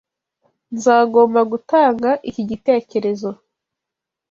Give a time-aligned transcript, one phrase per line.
[0.75, 3.29] Nzagomba gutanga iki gitekerezo.